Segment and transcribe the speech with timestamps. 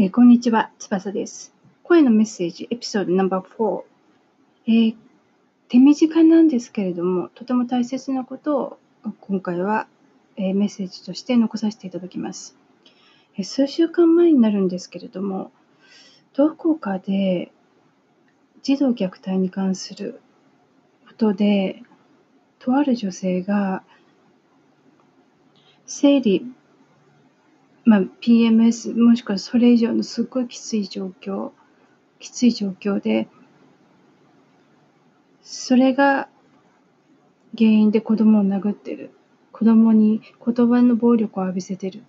[0.00, 1.52] えーこんにちは、翼です。
[1.82, 3.82] 声のメッセージ、エピソードナンバー4。
[4.68, 4.96] えー
[5.68, 8.78] 手短なんですけれども、とても大切なことを
[9.20, 9.88] 今回は、
[10.36, 12.56] えーメッセージとして残させていただきます。
[13.36, 15.50] え数週間前になるんですけれども、
[16.32, 17.50] どこかで
[18.62, 20.20] 児童虐待に関する
[21.08, 21.82] ことで、
[22.60, 23.82] とある女性が
[25.86, 26.46] 生理
[27.88, 31.52] まあ、PMS もしくはそれ以上のすっごいきつい状況
[32.20, 33.28] きつい状況で
[35.40, 36.28] それが
[37.56, 39.10] 原因で子供を殴ってる。
[39.52, 42.02] 子供に言葉の暴力を浴びせてる。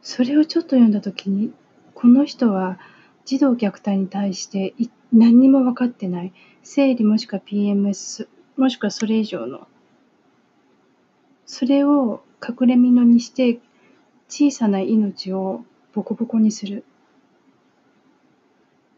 [0.00, 1.52] それをちょっと読んだ時に
[1.94, 2.78] この人は
[3.26, 4.74] 児童虐待に対して
[5.12, 6.32] 何にも分かってない。
[6.62, 9.68] 生理もしくは PMS もしくはそれ以上の
[11.46, 13.60] それを隠れ蓑にして
[14.28, 16.84] 小さな命をボコボコにする。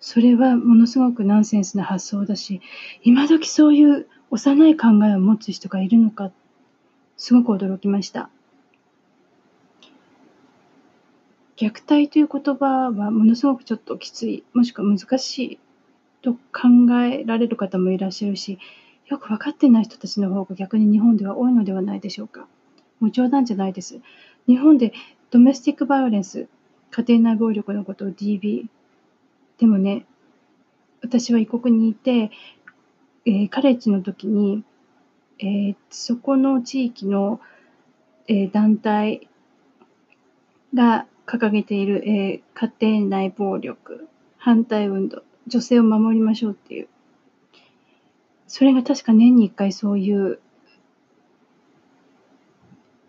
[0.00, 2.60] それはものすごくナンセンスな発想だし、
[3.02, 6.30] 今時そういう幼い考えを持つ人がいるのか、
[7.16, 8.30] すごく驚きました。
[11.56, 15.58] 虐待という言葉はものすごくちょっときつい、もしくは難しい
[16.22, 18.58] と考えられる方もいらっしゃるし、
[19.08, 22.48] よく分かってない人たちの方が逆に日本では多いのではないでしょうか。
[22.98, 24.00] もう冗談じゃないです。
[24.46, 24.92] 日本で
[25.30, 26.48] ドメスティックバイオレンス、
[26.90, 28.66] 家庭内暴力のことを DB。
[29.58, 30.06] でもね、
[31.02, 32.30] 私は異国にいて、
[33.26, 34.64] えーカレッジの時に、
[35.38, 37.40] えーそこの地域の、
[38.28, 39.28] えー団体
[40.74, 46.88] が掲げている、えー家庭内暴力反対運動、女性を守りましょうっていう
[48.48, 50.38] それが確か年に1回そういう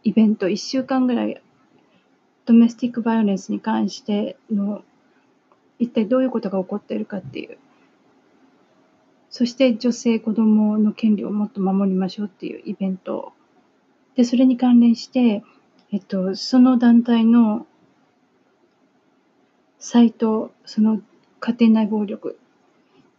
[0.03, 1.41] イベント、1週間ぐらい、
[2.45, 4.83] ドメスティックバイオレンスに関しての、
[5.79, 7.57] 一体どういうことが起こっているかっていう。
[9.29, 13.33] そして女性、子供の権利をもっと守りましょうっていうイベント。
[14.15, 15.43] で、それに関連して、
[15.91, 17.67] えっと、その団体の
[19.77, 21.01] サイト、その
[21.41, 22.39] 家庭内暴力、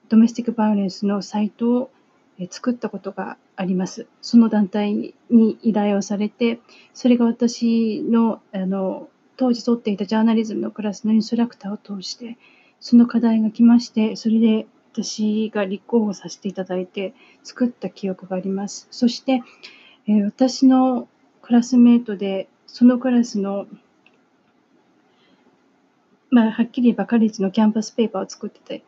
[0.08, 1.90] ドメスティックバイオレンスのサイトを
[2.50, 4.06] 作ったことがあります。
[4.22, 6.60] その団体に依頼をされて、
[6.94, 12.38] それが私のあの当時取っていたジャーナリズムのクラスのインストラクターを通して、
[12.80, 18.88] その課題が来まして、それで私が立候補させていただいて作った記憶があります。
[18.90, 19.42] そして、
[20.06, 21.08] え私の
[21.42, 23.66] クラスメートで、そのクラスの
[26.30, 28.82] まあ、はっきり言えばカレッジのキャンパスペーパーを作ってて、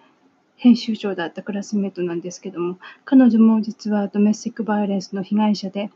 [0.63, 5.91] 編集長だったクラスメートなんですけども、彼女も実はドメスティックバイオレンスの被害者で、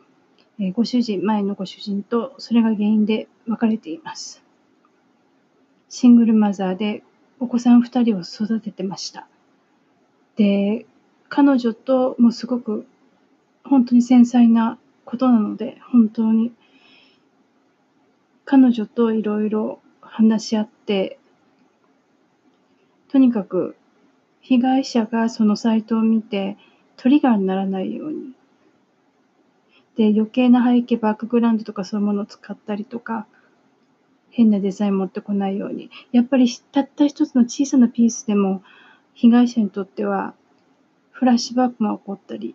[0.73, 4.43] ご主人、前のご主人とそれが原因で別れています。
[5.91, 7.03] シングルマザーで
[7.41, 9.29] お子さん2人を育ててました。
[10.37, 10.87] で、
[11.29, 12.87] 彼女ともすごく
[13.65, 16.55] 本当に繊細なことなので、本当に
[18.47, 21.19] 彼女といろいろ話し合って、
[23.09, 23.77] とにかく
[24.45, 26.57] 被害者がそのサイトを見て
[26.97, 28.33] トリガーにならないように。
[29.97, 33.27] で、余計な背景、バックグラウンドとかそういうものを使ったりとか、
[34.31, 35.91] 変なデザイン持ってこないように。
[36.13, 38.63] やっぱりたった一つの小さなピースでも
[39.15, 40.35] 被害者にとっては
[41.13, 42.55] フラッシュバックが起こったり、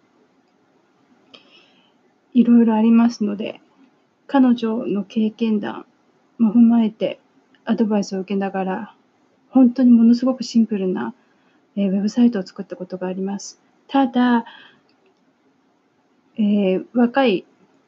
[2.34, 3.62] いろいろありますので、
[4.28, 5.86] 彼女の経験談
[6.38, 7.20] も踏まえて
[7.66, 8.96] アドバイスを受けながら、
[9.50, 11.16] 本当にものすごくシンプルな、
[11.76, 13.62] えーウェブサイトを作ったことがあります。
[13.88, 14.46] ただ、
[16.38, 17.46] えー若い、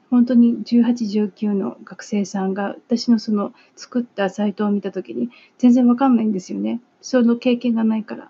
[0.09, 6.81] 本当に18、19の学生さんが私のその作ったサイトを見たときに全然わかんないんですよね。
[7.01, 8.29] その経験がないから。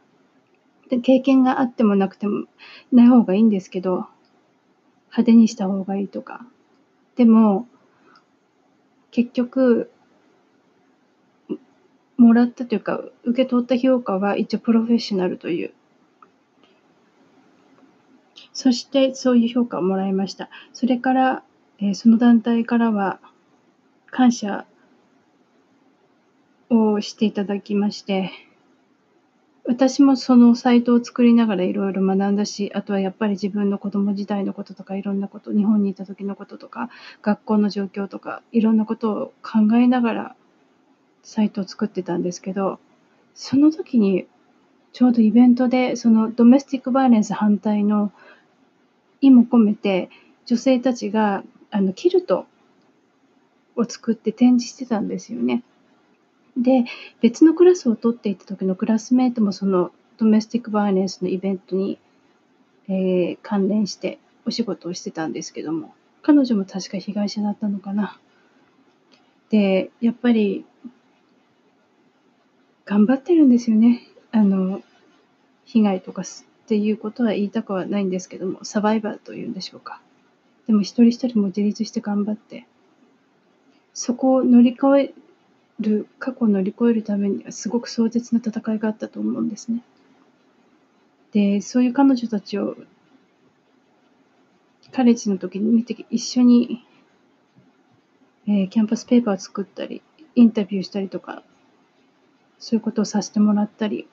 [0.89, 2.45] で経験があってもなくても
[2.91, 4.07] ない方がいいんですけど、
[5.07, 6.45] 派手にした方がいいとか。
[7.15, 7.67] でも、
[9.11, 9.90] 結局、
[12.21, 15.73] もらったというか、受け取った評価は一応プロフェッショナルという。
[18.53, 20.49] そしてそういう評価をもらいました。
[20.71, 21.43] それから、
[21.79, 23.19] えーその団体からは
[24.11, 24.65] 感謝
[26.69, 28.31] をしていただきまして、
[29.63, 36.91] 私もそのサイトを作りながらいろいろ学んだし、あとはやっぱり自分の子供時代のこととかいろんなこと、日本にいた時のこととか、
[37.23, 40.35] 学校の状況とか、いろんなことを考えながら
[41.23, 42.79] サイトを作ってたんですけど、
[43.33, 44.27] その時に
[44.93, 48.11] ちょうどイベントでそのドメスティックバイオレンス反対の
[49.21, 50.09] 意も込めて
[50.45, 52.45] 女性たちがあのキルト
[53.75, 55.63] を作って展示してたんですよね。
[56.57, 56.83] で、
[57.21, 61.97] 別のクラスを取っていた時のクラスメートもそのドメスティックバイオレンスのイベントに、
[62.89, 68.19] えー、関連してお仕事をしてたんですけども、彼女も確か被害者だったのかな。
[69.49, 70.65] で、やっぱり、
[72.91, 74.05] 頑張ってるんですよね。
[74.33, 74.83] あの、
[75.63, 76.25] 被害とかっ
[76.67, 80.01] ていうことは言いたくはないんですけども、サバイバーというんでしょうか。
[80.67, 82.67] でも一人一人も自立して頑張って、
[83.93, 85.13] そこを乗り越え
[85.79, 89.83] る、過去を乗り越えるためにはすごく壮絶な戦いがあったと思うんですね。
[91.31, 92.75] で、そういう彼女たちを
[94.91, 96.85] カレッジの時に見て一緒に、
[98.49, 100.01] えー、キャンパスペーパーを作ったり、
[100.35, 101.43] インタビューしたりとか、
[102.61, 104.07] そういうことをさせてもらったり、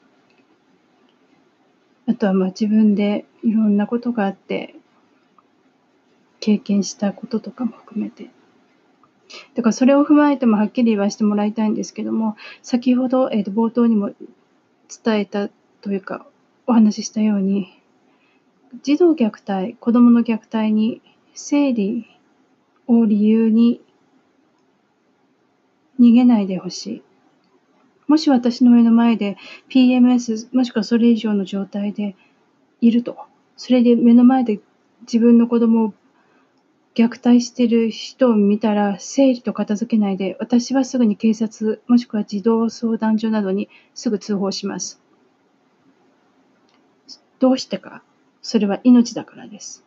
[2.07, 4.75] あとはまあ自分でいろんなことがあって、
[6.41, 8.31] 経験したこととかも含めて。
[9.55, 14.13] だからそれを踏まえてもはっきり言わせてもらいたいんですけども、先ほど、えー、と冒頭にも
[15.05, 15.51] 伝えた
[15.83, 16.27] というか、
[16.67, 17.69] お話ししたように、
[18.83, 21.03] 児童虐待、子供の虐待に
[21.35, 22.07] 生理
[22.87, 23.83] を理由に
[26.01, 27.03] 逃げないでほしい。
[28.09, 29.37] もし私の目の前で
[29.69, 32.17] PMS もしくはそれ以上の状態で
[32.81, 33.19] いると、
[33.57, 34.61] それで目の前で
[35.03, 35.95] 自分の子供を
[36.95, 45.01] 虐待している人を見たら、生理と片付けないで、私はすぐに警察、もしくは児童相談所などにすぐ通報します。
[47.39, 48.03] どうしてか、
[48.43, 49.85] それは命だからです。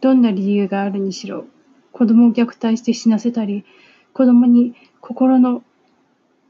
[0.00, 1.46] どんな理由があるにしろ、
[1.90, 3.64] 子供を虐待して死なせたり、
[4.16, 5.62] 子供に心の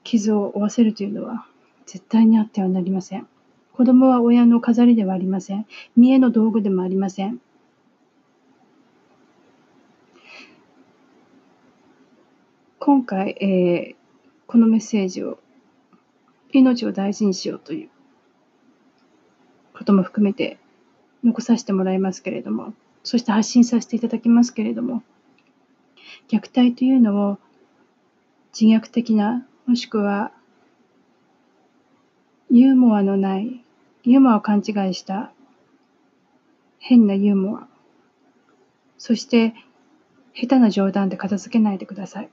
[0.05, 1.49] 傷を負わせるというのは
[1.85, 3.27] 絶対にあってはなりません。
[3.73, 5.67] 子供は親の飾りではありません。
[5.97, 7.41] 見栄の道具でもありません。
[12.79, 13.97] 今回、えー、
[14.47, 15.41] このメッセージを
[16.53, 17.89] 命を大事にしようという
[19.77, 20.57] ことも含めて
[21.25, 25.03] 残させてもらいますけれども、そして発信させていただきますけれども、
[26.29, 27.39] 虐待というのを
[28.59, 30.33] 自虐的な、もしくは
[32.51, 33.63] ユーモアのない
[34.03, 35.31] ユーモアを勘違いした
[36.79, 37.69] 変なユーモア。
[38.97, 39.53] そして、
[40.33, 42.31] 下手な冗談で片付けないでください。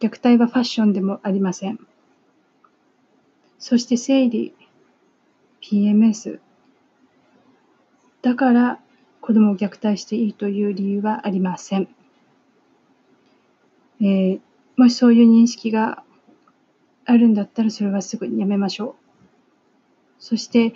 [0.00, 1.78] 虐待はファッションでもありません。
[3.58, 4.54] そして生理、
[5.62, 6.40] PMS。
[8.20, 8.80] だから
[9.22, 11.88] 子供を虐待していいという理由はありません。
[14.00, 14.40] えー、
[14.76, 16.02] もしそういう認識が
[17.04, 19.04] あるんだったらそれはすぐにやめましょう。
[20.18, 20.74] そして、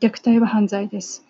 [0.00, 1.24] 虐待は犯罪です。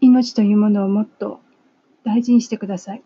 [0.00, 1.40] 命というものをもっと
[2.04, 3.02] 大事にしてください。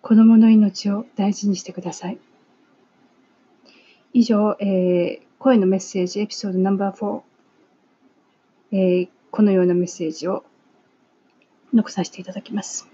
[0.00, 2.18] 子供の命を大事にしてください。
[4.12, 7.22] 以上、えー、声のメッセージエピソードナンバー4、
[8.72, 10.44] えー、このようなメッセージを
[11.72, 12.88] 残させていただきます。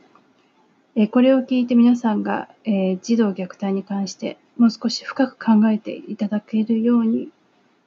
[0.97, 7.31] えこれを聞いて皆さんが、え児童虐待に関してもう少し深く考えていただけるように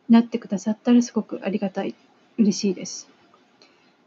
[0.10, 1.96] なってくださったらすごくありがたい、
[2.38, 3.10] 嬉しいです。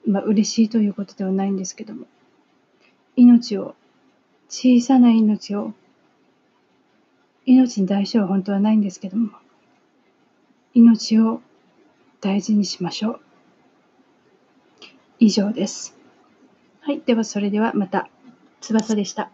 [0.07, 2.07] まあ、嬉しいということではないんですけども、
[3.17, 3.75] 命を、
[4.49, 5.73] 小さな命を、
[7.51, 9.31] 命に代償は本当はないんですけども、
[10.73, 11.41] 命を
[12.21, 13.21] 大事にしましょう。
[15.19, 15.97] 以上です。
[16.81, 17.01] はい。
[17.05, 18.09] では、それではまた。
[18.61, 19.33] 翼でした。